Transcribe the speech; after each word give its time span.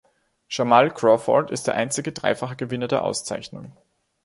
Jamal 0.49 0.89
Crawford 0.91 1.51
ist 1.51 1.67
der 1.67 1.75
einzige 1.75 2.11
dreifache 2.11 2.55
Gewinner 2.55 2.87
der 2.87 3.03
Auszeichnung. 3.03 3.77